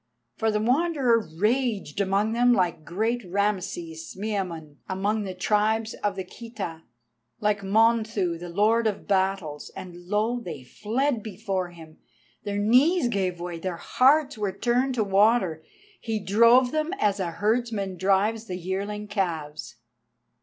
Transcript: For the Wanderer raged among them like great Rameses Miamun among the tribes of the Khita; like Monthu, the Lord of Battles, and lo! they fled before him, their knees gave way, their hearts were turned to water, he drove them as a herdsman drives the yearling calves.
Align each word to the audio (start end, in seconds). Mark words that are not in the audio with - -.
For 0.35 0.49
the 0.49 0.59
Wanderer 0.59 1.19
raged 1.37 2.01
among 2.01 2.31
them 2.33 2.53
like 2.53 2.83
great 2.83 3.23
Rameses 3.23 4.17
Miamun 4.19 4.77
among 4.89 5.25
the 5.25 5.35
tribes 5.35 5.93
of 5.93 6.15
the 6.15 6.23
Khita; 6.23 6.81
like 7.39 7.61
Monthu, 7.61 8.39
the 8.39 8.49
Lord 8.49 8.87
of 8.87 9.07
Battles, 9.07 9.69
and 9.75 10.07
lo! 10.07 10.39
they 10.39 10.63
fled 10.63 11.21
before 11.21 11.69
him, 11.69 11.99
their 12.43 12.57
knees 12.57 13.09
gave 13.09 13.39
way, 13.39 13.59
their 13.59 13.77
hearts 13.77 14.39
were 14.39 14.51
turned 14.51 14.95
to 14.95 15.03
water, 15.03 15.61
he 15.99 16.17
drove 16.17 16.71
them 16.71 16.93
as 16.97 17.19
a 17.19 17.29
herdsman 17.29 17.95
drives 17.95 18.45
the 18.45 18.57
yearling 18.57 19.07
calves. 19.07 19.75